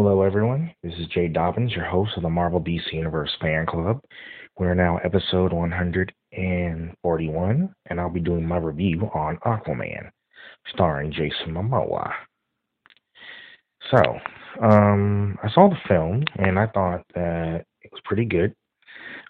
Hello, 0.00 0.22
everyone. 0.22 0.72
This 0.80 0.94
is 1.00 1.08
Jay 1.08 1.26
Dobbins, 1.26 1.72
your 1.72 1.84
host 1.84 2.12
of 2.16 2.22
the 2.22 2.30
Marvel 2.30 2.60
DC 2.60 2.92
Universe 2.92 3.36
Fan 3.40 3.66
Club. 3.66 4.00
We're 4.56 4.76
now 4.76 4.98
episode 4.98 5.52
141, 5.52 7.74
and 7.86 8.00
I'll 8.00 8.08
be 8.08 8.20
doing 8.20 8.46
my 8.46 8.58
review 8.58 9.10
on 9.12 9.38
Aquaman, 9.38 10.10
starring 10.72 11.10
Jason 11.10 11.52
Momoa. 11.52 12.12
So, 13.90 14.20
um, 14.62 15.36
I 15.42 15.50
saw 15.50 15.68
the 15.68 15.74
film, 15.88 16.22
and 16.36 16.60
I 16.60 16.68
thought 16.68 17.02
that 17.16 17.64
it 17.82 17.90
was 17.90 18.00
pretty 18.04 18.24
good. 18.24 18.54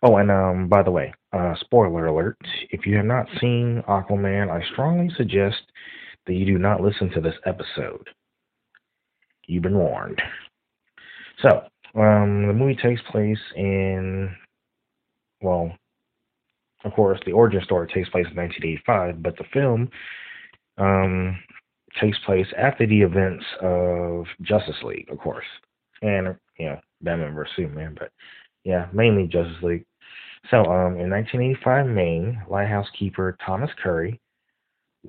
Oh, 0.02 0.16
and 0.16 0.30
um, 0.30 0.68
by 0.68 0.82
the 0.82 0.90
way, 0.90 1.14
uh, 1.32 1.54
spoiler 1.60 2.08
alert: 2.08 2.36
if 2.68 2.84
you 2.84 2.94
have 2.98 3.06
not 3.06 3.26
seen 3.40 3.82
Aquaman, 3.88 4.50
I 4.50 4.62
strongly 4.72 5.08
suggest 5.16 5.62
that 6.26 6.34
you 6.34 6.44
do 6.44 6.58
not 6.58 6.82
listen 6.82 7.08
to 7.12 7.22
this 7.22 7.36
episode. 7.46 8.10
You've 9.46 9.62
been 9.62 9.78
warned. 9.78 10.20
So, 11.42 11.62
um, 11.94 12.46
the 12.46 12.52
movie 12.52 12.76
takes 12.76 13.00
place 13.10 13.38
in, 13.56 14.34
well, 15.40 15.72
of 16.84 16.92
course, 16.92 17.20
the 17.26 17.32
origin 17.32 17.62
story 17.64 17.86
takes 17.86 18.08
place 18.08 18.26
in 18.30 18.36
1985, 18.36 19.22
but 19.22 19.36
the 19.36 19.44
film 19.52 19.88
um, 20.78 21.38
takes 22.00 22.18
place 22.24 22.46
after 22.56 22.86
the 22.86 23.00
events 23.02 23.44
of 23.60 24.26
Justice 24.42 24.82
League, 24.82 25.08
of 25.10 25.18
course, 25.18 25.44
and 26.02 26.36
you 26.58 26.66
know 26.66 26.80
Batman 27.02 27.34
vs 27.34 27.52
Superman, 27.56 27.96
but 27.98 28.12
yeah, 28.64 28.86
mainly 28.92 29.26
Justice 29.26 29.62
League. 29.62 29.84
So, 30.50 30.58
um, 30.58 30.98
in 30.98 31.10
1985 31.10 31.86
Maine, 31.86 32.42
lighthouse 32.48 32.86
keeper 32.96 33.36
Thomas 33.44 33.70
Curry 33.82 34.20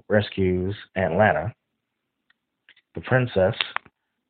rescues 0.08 0.76
Atlanna, 0.98 1.54
the 2.96 3.02
princess 3.02 3.56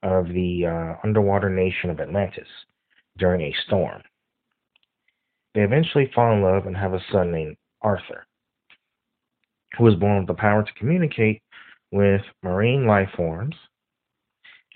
of 0.03 0.28
the 0.28 0.66
uh, 0.66 0.95
underwater 1.03 1.50
nation 1.50 1.89
of 1.89 2.00
Atlantis, 2.00 2.47
during 3.17 3.42
a 3.42 3.55
storm. 3.66 4.02
They 5.53 5.61
eventually 5.61 6.11
fall 6.14 6.33
in 6.33 6.42
love 6.42 6.66
and 6.66 6.75
have 6.75 6.94
a 6.94 7.03
son 7.11 7.31
named 7.31 7.58
Arthur, 7.81 8.25
who 9.77 9.88
is 9.88 9.95
born 9.95 10.20
with 10.20 10.27
the 10.27 10.33
power 10.33 10.64
to 10.64 10.73
communicate 10.73 11.42
with 11.92 12.22
marine 12.44 12.86
life 12.86 13.09
forms. 13.16 13.55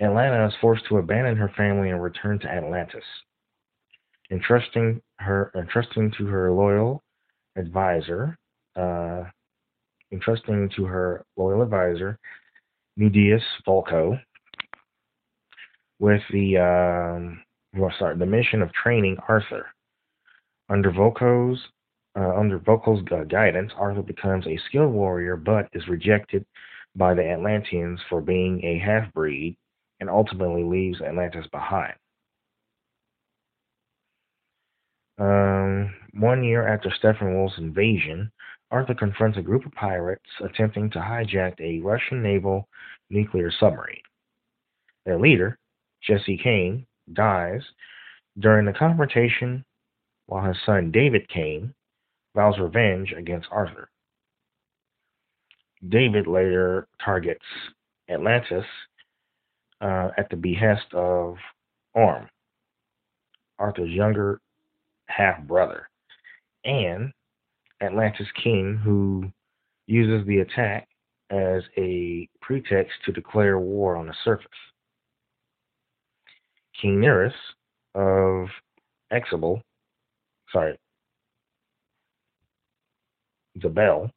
Atlanna 0.01 0.47
is 0.47 0.55
forced 0.59 0.85
to 0.89 0.97
abandon 0.97 1.38
her 1.38 1.51
family 1.55 1.89
and 1.89 2.01
return 2.01 2.39
to 2.39 2.51
Atlantis, 2.51 3.03
entrusting 4.31 5.01
her 5.19 5.51
entrusting 5.55 6.11
to 6.17 6.25
her 6.25 6.51
loyal 6.51 7.01
advisor, 7.55 8.38
uh, 8.75 9.23
entrusting 10.11 10.69
to 10.75 10.85
her 10.85 11.23
loyal 11.38 11.61
advisor, 11.61 12.17
Nuidis 12.99 13.44
Vulko, 13.67 14.19
with 16.03 16.21
the 16.31 16.57
um, 16.57 17.41
well, 17.73 17.93
sorry, 17.97 18.17
the 18.17 18.25
mission 18.25 18.61
of 18.61 18.73
training 18.73 19.15
Arthur. 19.29 19.67
Under 20.69 20.91
Vulko's 20.91 21.59
uh, 22.19 22.35
under 22.37 22.59
Vulko's 22.59 23.01
uh, 23.09 23.23
guidance, 23.23 23.72
Arthur 23.78 24.01
becomes 24.01 24.45
a 24.45 24.59
skilled 24.67 24.91
warrior, 24.91 25.38
but 25.38 25.69
is 25.72 25.88
rejected 25.88 26.45
by 26.94 27.13
the 27.13 27.25
Atlanteans 27.25 28.01
for 28.09 28.19
being 28.19 28.61
a 28.66 28.79
half 28.79 29.11
breed, 29.13 29.55
and 30.01 30.09
ultimately 30.09 30.63
leaves 30.63 31.01
Atlantis 31.01 31.47
behind. 31.53 31.94
Um, 35.17 35.94
one 36.19 36.44
year 36.44 36.67
after 36.67 36.89
Steppenwolf's 37.01 37.57
invasion, 37.59 38.29
Arthur 38.72 38.94
confronts 38.94 39.38
a 39.38 39.41
group 39.41 39.66
of 39.66 39.72
pirates 39.72 40.29
attempting 40.44 40.89
to 40.91 40.99
hijack 40.99 41.53
a 41.61 41.79
Russian 41.79 42.22
naval 42.22 42.67
nuclear 43.09 43.51
submarine. 43.57 44.01
Their 45.05 45.19
leader, 45.19 45.57
Jesse 46.06 46.38
Kane, 46.38 46.86
dies 47.12 47.62
during 48.40 48.66
the 48.66 48.74
confrontation 48.74 49.66
while 50.28 50.46
his 50.46 50.58
son 50.66 50.91
David 50.91 51.28
Kane 51.30 51.74
vows 52.36 52.58
revenge 52.59 53.14
against 53.18 53.47
Arthur. 53.52 53.90
David 55.88 56.28
later 56.28 56.88
targets 57.03 57.46
Atlantis 58.09 58.66
uh, 59.81 60.09
at 60.18 60.30
the 60.30 60.38
behest 60.38 60.94
of 60.94 61.36
Orm, 61.94 62.30
Arthur's 63.59 63.91
younger 63.91 64.40
half 65.08 65.41
brother, 65.44 65.90
and 66.64 67.12
Atlantis 67.81 68.28
King, 68.41 68.80
who 68.81 69.31
uses 69.88 70.25
the 70.25 70.40
attack 70.40 70.88
as 71.30 71.64
a 71.78 72.28
pretext 72.41 72.94
to 73.06 73.12
declare 73.12 73.59
war 73.59 73.96
on 73.97 74.08
the 74.08 74.16
surface. 74.24 74.47
King 76.81 77.00
Nereus 77.00 77.34
of 77.95 78.47
Exable, 79.11 79.61
sorry, 80.51 80.78
Xebel, 83.59 84.09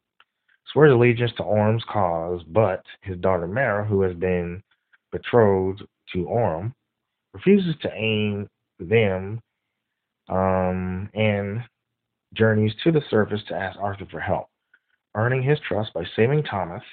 swears 0.71 0.93
allegiance 0.93 1.31
to 1.37 1.43
Orm's 1.43 1.83
cause, 1.89 2.41
but 2.47 2.83
his 3.01 3.17
daughter 3.17 3.47
Mera, 3.47 3.85
who 3.85 4.01
has 4.01 4.15
been 4.15 4.61
betrothed 5.11 5.83
to 6.13 6.25
Orm, 6.25 6.73
refuses 7.33 7.75
to 7.81 7.93
aim 7.93 8.47
them 8.79 9.39
um, 10.29 11.09
and 11.13 11.63
journeys 12.33 12.73
to 12.83 12.91
the 12.91 13.01
surface 13.09 13.41
to 13.47 13.55
ask 13.55 13.79
Arthur 13.79 14.07
for 14.09 14.19
help, 14.19 14.47
earning 15.15 15.41
his 15.43 15.59
trust 15.67 15.93
by 15.93 16.03
saving 16.15 16.43
Thomas 16.43 16.83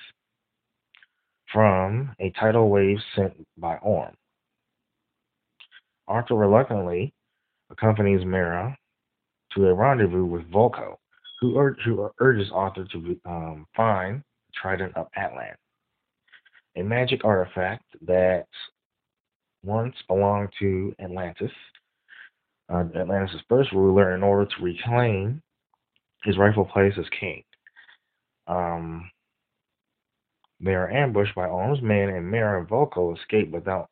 from 1.53 2.15
a 2.21 2.31
tidal 2.31 2.69
wave 2.69 2.99
sent 3.15 3.35
by 3.57 3.77
Orm. 3.77 4.15
Arthur 6.07 6.35
reluctantly 6.35 7.13
accompanies 7.71 8.25
Mera 8.25 8.77
to 9.55 9.67
a 9.67 9.75
rendezvous 9.75 10.25
with 10.25 10.51
Vulko, 10.51 10.97
who, 11.41 11.57
ur- 11.57 11.77
who 11.85 12.11
urges 12.21 12.51
Arthur 12.53 12.87
to 12.93 13.21
um, 13.27 13.67
find 13.77 14.19
the 14.21 14.53
Trident 14.61 14.97
of 14.97 15.07
Atlan, 15.17 15.55
a 16.77 16.83
magic 16.83 17.25
artifact 17.25 17.85
that 18.03 18.47
once 19.63 19.95
belonged 20.09 20.51
to 20.59 20.95
Atlantis, 21.01 21.53
uh, 22.73 22.85
Atlantis' 22.95 23.41
first 23.49 23.73
ruler, 23.73 24.15
in 24.15 24.23
order 24.23 24.47
to 24.47 24.63
reclaim 24.63 25.41
his 26.25 26.39
rightful 26.39 26.65
place 26.65 26.95
as 26.99 27.07
king. 27.19 27.43
Um, 28.47 29.11
they 30.61 30.75
are 30.75 30.91
ambushed 30.91 31.35
by 31.35 31.47
Orm's 31.47 31.83
men, 31.83 32.11
and 32.11 32.31
Mera 32.31 32.61
and 32.61 32.69
Vulko 32.69 33.17
escape 33.17 33.51
without 33.51 33.89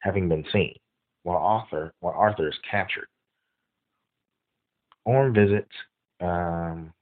having 0.00 0.28
been 0.28 0.44
seen 0.52 0.74
while 1.22 1.38
Arthur, 1.38 1.92
while 2.00 2.14
Arthur 2.14 2.48
is 2.48 2.58
captured. 2.70 3.06
Orm 5.04 5.34
visits 5.34 5.72
um, 6.20 6.92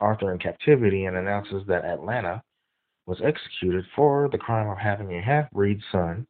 Arthur 0.00 0.32
in 0.32 0.38
captivity 0.38 1.04
and 1.04 1.16
announces 1.16 1.66
that 1.66 1.84
Atlanna 1.84 2.42
was 3.06 3.20
executed 3.22 3.84
for 3.96 4.28
the 4.30 4.38
crime 4.38 4.68
of 4.68 4.78
having 4.78 5.12
a 5.14 5.22
half-breed 5.22 5.80
son. 5.90 6.26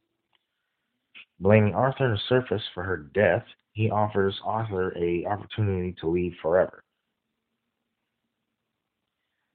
Blaming 1.40 1.74
Arthur 1.74 2.10
the 2.10 2.18
surface 2.28 2.62
for 2.74 2.82
her 2.82 2.96
death, 2.96 3.44
he 3.72 3.90
offers 3.90 4.38
Arthur 4.44 4.96
a 4.96 5.26
opportunity 5.26 5.94
to 6.00 6.08
leave 6.08 6.34
forever. 6.40 6.82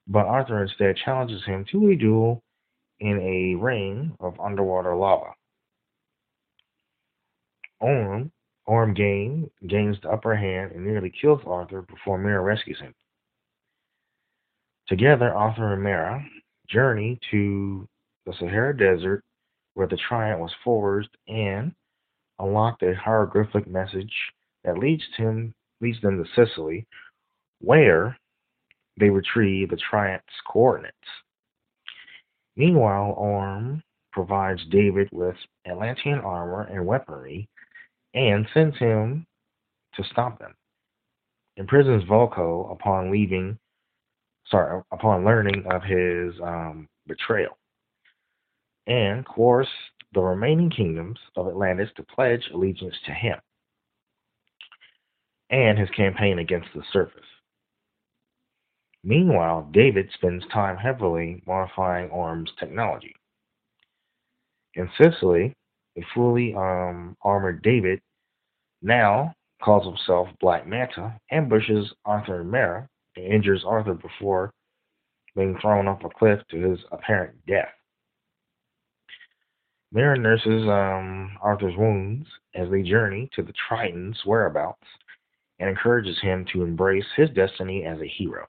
But 0.08 0.26
Arthur 0.26 0.64
instead 0.64 0.98
challenges 1.04 1.44
him 1.46 1.66
to 1.72 1.90
a 1.90 1.96
duel 1.96 2.44
in 3.00 3.20
a 3.20 3.56
ring 3.62 4.16
of 4.20 4.40
underwater 4.40 4.96
lava. 4.96 5.34
Orm, 7.80 8.32
Orm 8.66 8.94
gain, 8.94 9.50
gains 9.68 9.98
the 10.02 10.10
upper 10.10 10.36
hand 10.36 10.72
and 10.74 10.86
nearly 10.86 11.12
kills 11.22 11.42
Arthur 11.46 11.84
before 11.84 12.18
Mera 12.18 12.42
rescues 12.42 12.80
him. 12.80 12.94
Together, 14.88 15.34
Arthur 15.34 15.74
and 15.74 15.84
Mera 15.84 16.26
journey 16.70 17.20
to 17.32 17.88
the 18.26 18.34
Sahara 18.40 18.76
Desert 18.76 19.24
where 19.78 19.88
the 19.88 19.98
Trident 20.10 20.40
was 20.40 20.52
forged 20.64 21.16
and 21.28 21.72
unlock 22.40 22.82
a 22.82 22.96
hieroglyphic 22.96 23.68
message 23.68 24.14
that 24.64 24.80
leads 24.80 25.04
him 25.16 25.54
leads 25.82 26.02
them 26.02 26.18
to 26.18 26.30
Sicily, 26.36 26.88
where 27.60 28.18
they 29.00 29.12
retrieve 29.12 29.70
the 29.70 29.78
Trident's 29.78 30.26
coordinates. 30.48 30.96
Meanwhile, 32.56 33.14
Orm 33.16 33.84
provides 34.12 34.66
David 34.72 35.10
with 35.12 35.36
Atlantean 35.68 36.20
armor 36.22 36.64
and 36.64 36.84
weaponry 36.84 37.48
and 38.18 38.48
sends 38.52 38.76
him 38.80 39.28
to 39.94 40.04
stop 40.12 40.40
them. 40.40 40.56
Imprisons 41.58 42.04
Vulko 42.10 42.72
upon 42.72 43.12
leaving, 43.12 43.60
sorry, 44.50 44.82
upon 44.92 45.24
learning 45.24 45.64
of 45.70 45.84
his 45.84 46.34
um, 46.42 46.88
betrayal, 47.06 47.58
and 48.88 49.26
coerce 49.26 49.68
the 50.14 50.22
remaining 50.22 50.72
kingdoms 50.72 51.20
of 51.36 51.48
Atlantis 51.48 51.90
to 51.96 52.04
pledge 52.04 52.50
allegiance 52.54 52.96
to 53.06 53.12
him 53.12 53.38
and 55.50 55.78
his 55.78 55.90
campaign 55.92 56.40
against 56.40 56.70
the 56.74 56.82
surface. 56.92 57.22
Meanwhile, 59.04 59.70
David 59.72 60.10
spends 60.16 60.44
time 60.52 60.76
heavily 60.76 61.44
modifying 61.46 62.10
Orm's 62.10 62.52
technology. 62.60 63.16
In 64.74 64.90
Sicily, 65.00 65.54
a 65.98 66.02
fully 66.14 66.54
um, 66.56 67.16
armored 67.22 67.62
David 67.62 68.02
now 68.82 69.34
calls 69.64 69.86
himself 69.86 70.28
Black 70.40 70.68
Manta, 70.68 71.20
ambushes 71.32 71.92
Arthur 72.06 72.42
and 72.42 72.52
Mera, 72.52 72.88
and 73.16 73.26
injures 73.26 73.64
Arthur 73.66 73.96
before 73.96 74.54
being 75.36 75.58
thrown 75.62 75.88
off 75.88 76.04
a 76.04 76.10
cliff 76.10 76.40
to 76.50 76.58
his 76.58 76.80
apparent 76.92 77.36
death. 77.48 77.70
Mera 79.92 80.18
nurses 80.18 80.68
um, 80.68 81.38
Arthur's 81.42 81.78
wounds 81.78 82.28
as 82.56 82.70
they 82.70 82.82
journey 82.82 83.30
to 83.36 83.42
the 83.42 83.54
Triton's 83.68 84.20
whereabouts 84.26 84.84
and 85.60 85.70
encourages 85.70 86.20
him 86.22 86.46
to 86.52 86.64
embrace 86.64 87.06
his 87.16 87.30
destiny 87.32 87.86
as 87.86 88.00
a 88.02 88.08
hero. 88.08 88.46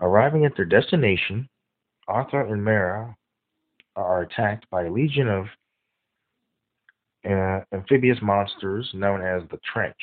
Arriving 0.00 0.44
at 0.44 0.56
their 0.56 0.64
destination, 0.64 1.48
Arthur 2.08 2.40
and 2.40 2.64
Mera 2.64 3.16
are 3.94 4.22
attacked 4.22 4.68
by 4.70 4.84
a 4.84 4.90
legion 4.90 5.28
of 5.28 5.46
uh, 7.28 7.60
amphibious 7.72 8.18
monsters 8.20 8.90
known 8.94 9.22
as 9.22 9.42
the 9.50 9.58
Trench, 9.72 9.96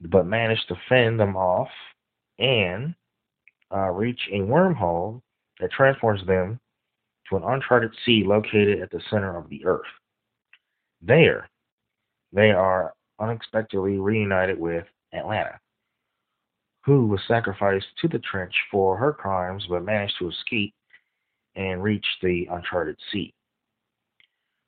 but 0.00 0.26
manage 0.26 0.64
to 0.68 0.76
fend 0.88 1.18
them 1.18 1.36
off 1.36 1.68
and 2.38 2.94
uh, 3.74 3.90
reach 3.90 4.20
a 4.32 4.38
wormhole 4.38 5.22
that 5.60 5.72
transports 5.72 6.22
them 6.26 6.60
to 7.28 7.36
an 7.36 7.42
uncharted 7.44 7.92
sea 8.04 8.22
located 8.24 8.80
at 8.80 8.90
the 8.90 9.00
center 9.10 9.36
of 9.36 9.48
the 9.48 9.64
earth. 9.64 9.86
There, 11.02 11.48
they 12.32 12.50
are 12.50 12.94
unexpectedly 13.18 13.98
reunited 13.98 14.58
with 14.58 14.84
Atlanna, 15.14 15.58
who 16.84 17.06
was 17.06 17.20
sacrificed 17.26 17.86
to 18.00 18.08
the 18.08 18.18
trench 18.20 18.54
for 18.70 18.96
her 18.96 19.12
crimes 19.12 19.66
but 19.68 19.84
managed 19.84 20.14
to 20.18 20.28
escape 20.28 20.74
and 21.54 21.82
reach 21.82 22.06
the 22.22 22.46
uncharted 22.50 22.96
sea, 23.10 23.32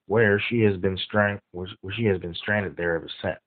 where 0.08 0.40
she 0.48 0.62
has 0.62 0.76
been 0.78 0.96
strand- 0.96 1.40
where 1.52 1.68
she 1.94 2.04
has 2.06 2.18
been 2.18 2.34
stranded 2.34 2.76
there 2.76 2.96
ever 2.96 3.08
since. 3.22 3.38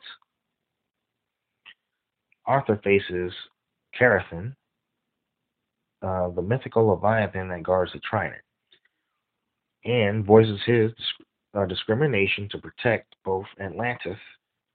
Arthur 2.45 2.77
faces 2.83 3.33
Karathen, 3.99 4.55
uh, 6.01 6.29
the 6.29 6.41
mythical 6.41 6.87
leviathan 6.87 7.49
that 7.49 7.63
guards 7.63 7.91
the 7.93 7.99
Trident, 7.99 8.43
and 9.85 10.23
voices 10.23 10.61
his 10.65 10.91
uh, 11.55 11.65
discrimination 11.65 12.47
to 12.49 12.59
protect 12.59 13.15
both 13.25 13.45
Atlantis 13.59 14.19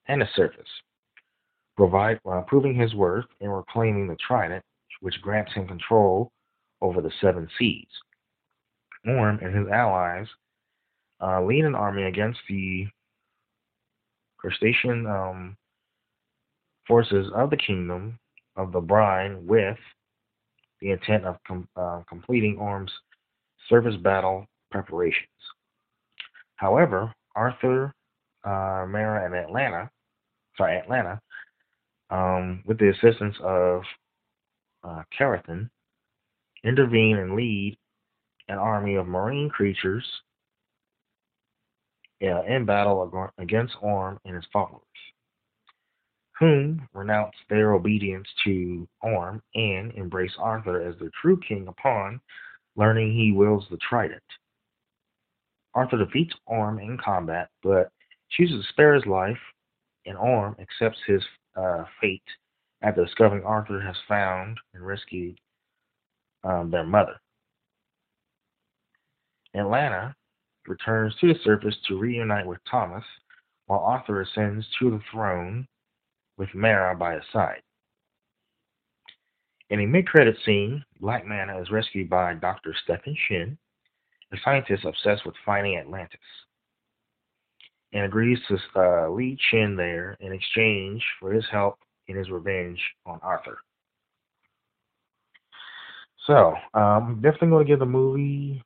and 0.09 0.21
the 0.21 0.29
surface, 0.35 0.69
provide, 1.77 2.21
uh, 2.29 2.43
proving 2.43 2.75
his 2.75 2.94
worth 2.94 3.27
in 3.41 3.49
reclaiming 3.49 4.09
the 4.09 4.17
Trident, 4.17 4.65
which 5.00 5.23
grants 5.23 5.53
him 5.53 5.69
control 5.69 6.33
over 6.81 7.00
the 7.00 7.12
seven 7.21 7.49
seas. 7.59 7.87
Orm 9.06 9.38
and 9.41 9.55
his 9.55 9.69
allies 9.69 10.27
uh, 11.22 11.42
lead 11.42 11.64
an 11.64 11.74
army 11.74 12.04
against 12.04 12.40
the 12.48 12.86
crustacean 14.38 15.06
um, 15.06 15.56
forces 16.86 17.30
of 17.34 17.50
the 17.50 17.56
kingdom 17.56 18.18
of 18.56 18.72
the 18.72 18.80
brine 18.80 19.46
with 19.46 19.78
the 20.80 20.90
intent 20.90 21.24
of 21.24 21.36
com- 21.46 21.68
uh, 21.76 22.02
completing 22.08 22.56
Orm's 22.58 22.92
surface 23.68 23.96
battle 23.96 24.46
preparations. 24.70 25.28
However, 26.56 27.12
Arthur, 27.34 27.94
uh, 28.44 28.86
Mera, 28.88 29.24
and 29.24 29.34
Atlanta, 29.34 29.90
sorry, 30.56 30.80
Atlanna, 30.80 31.18
um, 32.10 32.62
with 32.66 32.78
the 32.78 32.90
assistance 32.90 33.36
of 33.42 33.82
uh, 34.84 35.02
Karathen, 35.18 35.68
intervene 36.64 37.16
and 37.18 37.34
lead 37.34 37.76
an 38.48 38.58
army 38.58 38.94
of 38.94 39.06
marine 39.06 39.50
creatures 39.50 40.04
uh, 42.22 42.42
in 42.44 42.64
battle 42.64 43.30
against 43.38 43.74
Orm 43.80 44.18
and 44.24 44.34
his 44.34 44.46
followers 44.52 44.82
whom 46.38 46.86
renounce 46.92 47.34
their 47.48 47.72
obedience 47.72 48.28
to 48.44 48.86
Orm 49.02 49.42
and 49.54 49.92
embrace 49.92 50.34
Arthur 50.38 50.82
as 50.82 50.94
their 50.98 51.10
true 51.20 51.40
king 51.46 51.66
upon 51.68 52.20
learning 52.76 53.12
he 53.12 53.32
wields 53.32 53.64
the 53.70 53.78
trident. 53.78 54.22
Arthur 55.74 55.98
defeats 55.98 56.34
Orm 56.46 56.78
in 56.78 56.98
combat, 57.02 57.48
but 57.62 57.90
chooses 58.30 58.64
to 58.64 58.72
spare 58.72 58.94
his 58.94 59.06
life, 59.06 59.38
and 60.04 60.16
Orm 60.18 60.56
accepts 60.60 60.98
his 61.06 61.22
uh, 61.56 61.84
fate 62.00 62.22
after 62.82 63.04
discovering 63.04 63.44
Arthur 63.44 63.80
has 63.80 63.96
found 64.06 64.58
and 64.74 64.86
rescued 64.86 65.38
um, 66.44 66.70
their 66.70 66.84
mother. 66.84 67.18
Atlanna 69.54 70.14
returns 70.68 71.14
to 71.20 71.28
the 71.28 71.38
surface 71.44 71.76
to 71.88 71.98
reunite 71.98 72.46
with 72.46 72.58
Thomas, 72.70 73.04
while 73.66 73.80
Arthur 73.80 74.20
ascends 74.20 74.66
to 74.78 74.90
the 74.90 75.00
throne 75.10 75.66
with 76.36 76.54
Mara 76.54 76.94
by 76.94 77.14
his 77.14 77.24
side. 77.32 77.62
In 79.70 79.80
a 79.80 79.86
mid-credit 79.86 80.36
scene, 80.44 80.84
Black 81.00 81.26
Manta 81.26 81.60
is 81.60 81.70
rescued 81.70 82.08
by 82.08 82.34
Dr. 82.34 82.74
Stephen 82.84 83.16
Shin, 83.26 83.58
a 84.32 84.36
scientist 84.44 84.84
obsessed 84.84 85.26
with 85.26 85.34
finding 85.44 85.76
Atlantis, 85.76 86.20
and 87.92 88.04
agrees 88.04 88.38
to 88.48 88.58
uh, 88.76 89.08
lead 89.10 89.38
Shin 89.50 89.74
there 89.76 90.16
in 90.20 90.32
exchange 90.32 91.02
for 91.18 91.32
his 91.32 91.44
help 91.50 91.78
in 92.08 92.16
his 92.16 92.30
revenge 92.30 92.80
on 93.04 93.18
Arthur. 93.22 93.58
So, 96.26 96.54
um, 96.74 97.20
definitely 97.22 97.48
going 97.48 97.66
to 97.66 97.72
give 97.72 97.78
the 97.78 97.86
movie. 97.86 98.62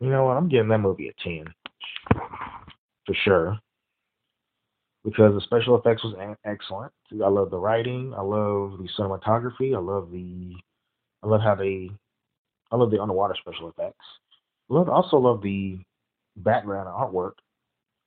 You 0.00 0.10
know 0.10 0.24
what? 0.24 0.36
I'm 0.36 0.48
giving 0.48 0.68
that 0.68 0.78
movie 0.78 1.08
a 1.08 1.22
10. 1.22 1.44
For 3.06 3.14
sure 3.24 3.58
because 5.04 5.34
the 5.34 5.40
special 5.42 5.78
effects 5.78 6.02
was 6.02 6.14
excellent. 6.44 6.92
I 7.12 7.28
love 7.28 7.50
the 7.50 7.58
writing. 7.58 8.14
I 8.16 8.22
love 8.22 8.78
the 8.78 8.88
cinematography. 8.98 9.74
I 9.74 9.78
love 9.78 10.10
the, 10.10 10.54
I 11.22 11.26
love 11.26 11.42
how 11.42 11.54
they, 11.54 11.90
I 12.72 12.76
love 12.76 12.90
the 12.90 13.00
underwater 13.00 13.34
special 13.38 13.68
effects. 13.68 14.04
I 14.70 14.74
love, 14.74 14.88
also 14.88 15.18
love 15.18 15.42
the 15.42 15.78
background 16.36 16.88
artwork, 16.88 17.32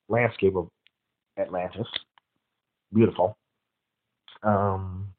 landscape 0.10 0.56
of 0.56 0.70
Atlantis. 1.38 1.88
Beautiful. 2.92 3.38
Um, 4.42 5.10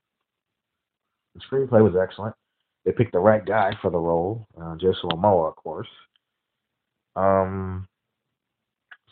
the 1.34 1.40
screenplay 1.40 1.82
was 1.82 1.94
excellent. 2.00 2.34
They 2.84 2.92
picked 2.92 3.12
the 3.12 3.18
right 3.20 3.44
guy 3.44 3.72
for 3.80 3.90
the 3.90 3.98
role, 3.98 4.46
uh, 4.60 4.74
Jason 4.74 5.10
Momoa, 5.10 5.48
of 5.48 5.56
course. 5.56 5.88
Um, 7.18 7.86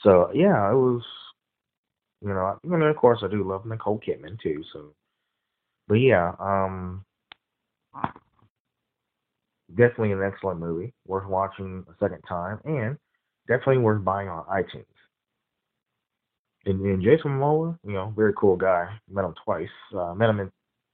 so 0.03 0.31
yeah, 0.35 0.71
it 0.71 0.75
was 0.75 1.03
you 2.23 2.29
know, 2.29 2.59
and 2.65 2.83
of 2.83 2.97
course 2.97 3.21
I 3.23 3.29
do 3.29 3.49
love 3.49 3.67
Nicole 3.67 4.01
Kidman 4.01 4.41
too. 4.41 4.63
So, 4.73 4.95
but 5.89 5.97
yeah, 5.97 6.33
um, 6.39 7.05
definitely 9.71 10.13
an 10.13 10.23
excellent 10.23 10.61
movie, 10.61 10.93
worth 11.07 11.29
watching 11.29 11.85
a 11.89 11.93
second 12.03 12.23
time, 12.29 12.61
and 12.65 12.97
definitely 13.49 13.79
worth 13.79 14.05
buying 14.05 14.29
on 14.29 14.45
iTunes. 14.47 14.85
And, 16.65 16.81
and 16.81 17.03
Jason 17.03 17.31
Momoa, 17.33 17.79
you 17.85 17.93
know, 17.93 18.13
very 18.17 18.33
cool 18.37 18.57
guy. 18.57 18.89
Met 19.09 19.25
him 19.25 19.35
twice. 19.45 19.69
Uh, 19.97 20.15
met 20.15 20.31
him 20.31 20.41
in 20.41 20.51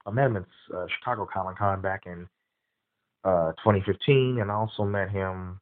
I 0.06 0.10
met 0.10 0.26
him 0.26 0.36
at 0.36 0.44
uh, 0.74 0.86
Chicago 0.98 1.28
Comic 1.32 1.58
Con 1.58 1.80
back 1.80 2.04
in 2.06 2.26
uh, 3.24 3.52
2015, 3.64 4.38
and 4.40 4.50
I 4.50 4.54
also 4.54 4.84
met 4.84 5.10
him. 5.10 5.60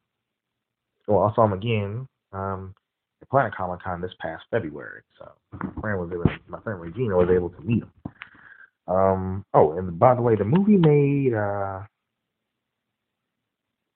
Well, 1.07 1.23
I 1.23 1.35
saw 1.35 1.45
him 1.45 1.53
again 1.53 2.07
um, 2.31 2.73
at 3.21 3.29
Planet 3.29 3.55
Comic 3.55 3.81
Con 3.83 4.01
this 4.01 4.11
past 4.19 4.43
February. 4.51 5.01
So 5.17 5.31
my 5.51 5.81
friend 5.81 5.99
was 5.99 6.09
able, 6.13 6.23
to, 6.23 6.39
my 6.47 6.59
friend 6.61 6.79
Regina 6.79 7.15
was 7.17 7.29
able 7.29 7.49
to 7.49 7.61
meet 7.61 7.83
him. 7.83 7.91
Um, 8.87 9.45
oh, 9.53 9.77
and 9.77 9.97
by 9.99 10.15
the 10.15 10.21
way, 10.21 10.35
the 10.35 10.43
movie 10.43 10.77
made 10.77 11.33
uh, 11.33 11.81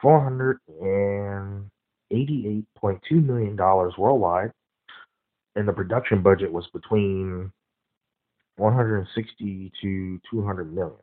four 0.02 0.24
hundred 0.24 0.60
and 0.68 1.70
eighty-eight 2.12 2.66
point 2.78 3.02
two 3.10 3.22
million 3.22 3.56
dollars 3.56 3.94
worldwide, 3.98 4.52
and 5.56 5.68
the 5.68 5.74
production 5.74 6.22
budget 6.22 6.52
was 6.52 6.68
between 6.74 7.52
one 8.58 8.74
hundred 8.74 9.08
sixty 9.16 9.72
to 9.82 10.20
two 10.30 10.46
hundred 10.46 10.74
million. 10.74 10.98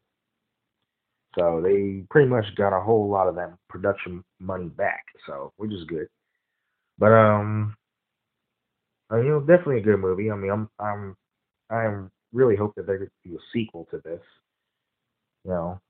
So 1.37 1.61
they 1.63 2.05
pretty 2.11 2.29
much 2.29 2.45
got 2.57 2.77
a 2.77 2.83
whole 2.83 3.09
lot 3.09 3.29
of 3.29 3.35
that 3.37 3.57
production 3.69 4.23
money 4.39 4.69
back. 4.69 5.05
So 5.27 5.53
which 5.57 5.73
is 5.73 5.85
good. 5.85 6.09
But 6.99 7.13
um, 7.13 7.75
you 9.13 9.25
know, 9.25 9.41
definitely 9.41 9.79
a 9.79 9.83
good 9.83 9.99
movie. 9.99 10.31
I 10.31 10.37
mean, 10.37 10.51
I'm 10.51 10.69
I'm 10.79 11.17
I'm 11.71 12.11
really 12.33 12.57
hope 12.57 12.75
that 12.77 12.87
they 12.87 12.99
could 12.99 13.11
be 13.25 13.35
a 13.35 13.39
sequel 13.53 13.87
to 13.91 14.01
this. 14.05 14.21
You 15.45 15.51
know, 15.51 15.81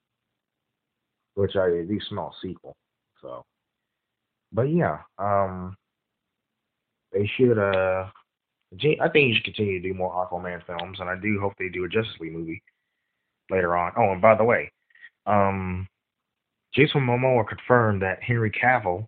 which 1.35 1.57
I 1.57 1.69
do 1.69 1.99
small 2.09 2.35
sequel. 2.43 2.75
So, 3.21 3.45
but 4.53 4.63
yeah, 4.63 4.99
um, 5.19 5.77
they 7.13 7.31
should. 7.37 7.59
Uh, 7.59 8.07
I 8.75 9.09
think 9.09 9.29
you 9.29 9.35
should 9.35 9.45
continue 9.45 9.83
to 9.83 9.89
do 9.89 9.95
more 9.95 10.13
Aquaman 10.13 10.65
films, 10.67 10.99
and 11.01 11.09
I 11.11 11.17
do 11.21 11.39
hope 11.41 11.53
they 11.59 11.69
do 11.69 11.85
a 11.85 11.89
Justice 11.89 12.15
League 12.21 12.33
movie 12.33 12.63
later 13.51 13.77
on. 13.77 13.93
Oh, 13.99 14.13
and 14.13 14.23
by 14.23 14.35
the 14.35 14.45
way, 14.45 14.73
um, 15.27 15.87
Jason 16.75 17.03
Momoa 17.03 17.47
confirmed 17.47 18.03
that 18.03 18.23
Henry 18.23 18.51
Cavill 18.51 19.07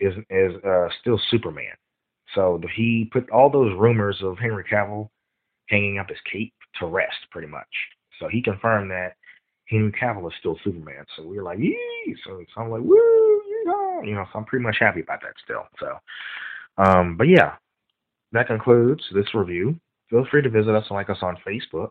is 0.00 0.14
is 0.30 0.52
uh, 0.64 0.88
still 1.00 1.20
Superman. 1.30 1.74
So 2.34 2.60
he 2.74 3.08
put 3.12 3.30
all 3.30 3.50
those 3.50 3.76
rumors 3.78 4.18
of 4.22 4.38
Henry 4.38 4.64
Cavill 4.64 5.08
hanging 5.68 5.98
up 5.98 6.08
his 6.08 6.18
cape 6.30 6.54
to 6.80 6.86
rest, 6.86 7.16
pretty 7.30 7.48
much. 7.48 7.68
So 8.18 8.28
he 8.28 8.42
confirmed 8.42 8.90
that 8.90 9.14
Henry 9.68 9.92
Cavill 9.92 10.26
is 10.28 10.34
still 10.38 10.58
Superman. 10.64 11.04
So 11.16 11.26
we 11.26 11.36
were 11.36 11.42
like, 11.42 11.58
yee! 11.58 12.16
So, 12.24 12.42
so 12.54 12.60
I'm 12.60 12.70
like, 12.70 12.82
woo. 12.82 12.98
You 14.04 14.14
know, 14.14 14.24
so 14.32 14.38
I'm 14.38 14.44
pretty 14.44 14.64
much 14.64 14.76
happy 14.80 15.00
about 15.00 15.20
that 15.22 15.34
still. 15.44 15.62
So, 15.78 15.96
um, 16.82 17.16
but 17.16 17.28
yeah, 17.28 17.54
that 18.32 18.48
concludes 18.48 19.02
this 19.14 19.32
review. 19.34 19.78
Feel 20.10 20.26
free 20.30 20.42
to 20.42 20.50
visit 20.50 20.74
us 20.74 20.84
and 20.90 20.96
like 20.96 21.08
us 21.08 21.22
on 21.22 21.38
Facebook. 21.46 21.90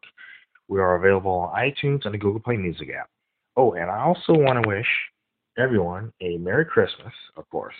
We 0.72 0.80
are 0.80 0.96
available 0.96 1.32
on 1.32 1.54
iTunes 1.54 2.06
and 2.06 2.14
the 2.14 2.18
Google 2.18 2.40
Play 2.40 2.56
Music 2.56 2.92
app. 2.98 3.10
Oh, 3.58 3.74
and 3.74 3.92
I 3.92 4.00
also 4.04 4.32
want 4.32 4.64
to 4.64 4.70
wish 4.70 4.88
everyone 5.58 6.14
a 6.22 6.38
Merry 6.38 6.64
Christmas, 6.64 7.12
of 7.36 7.44
course, 7.50 7.76